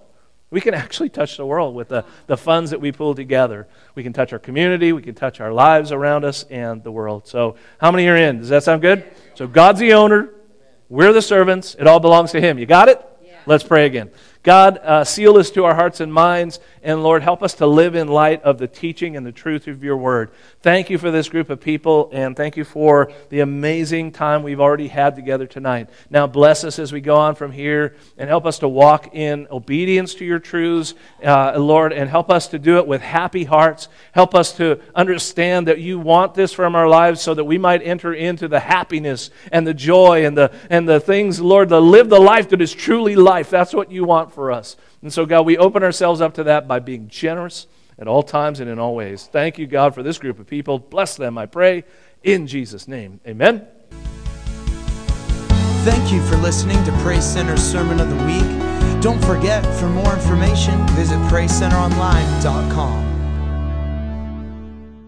[0.51, 3.67] We can actually touch the world with the, the funds that we pull together.
[3.93, 7.27] We can touch our community, we can touch our lives around us and the world.
[7.27, 8.39] So, how many are in?
[8.39, 9.03] Does that sound good?
[9.35, 10.31] So, God's the owner,
[10.89, 12.57] we're the servants, it all belongs to Him.
[12.57, 13.05] You got it?
[13.23, 13.37] Yeah.
[13.45, 14.09] Let's pray again.
[14.41, 16.61] God, uh, seal this to our hearts and minds.
[16.81, 19.83] And Lord, help us to live in light of the teaching and the truth of
[19.83, 20.31] your word.
[20.61, 24.61] Thank you for this group of people, and thank you for the amazing time we've
[24.61, 25.89] already had together tonight.
[26.09, 29.47] Now, bless us as we go on from here, and help us to walk in
[29.51, 33.89] obedience to your truths, uh, Lord, and help us to do it with happy hearts.
[34.13, 37.81] Help us to understand that you want this from our lives so that we might
[37.81, 42.07] enter into the happiness and the joy and the, and the things, Lord, to live
[42.07, 43.49] the life that is truly life.
[43.49, 44.75] That's what you want for us.
[45.01, 47.67] And so, God, we open ourselves up to that by being generous
[47.97, 49.30] at all times and in all ways.
[49.32, 50.80] Thank you, God, for this group of people.
[50.80, 51.84] Bless them, I pray,
[52.23, 53.19] in Jesus' name.
[53.27, 53.67] Amen.
[55.84, 59.01] Thank you for listening to Praise Center's Sermon of the Week.
[59.01, 63.18] Don't forget, for more information, visit PraiseCenterOnline.com.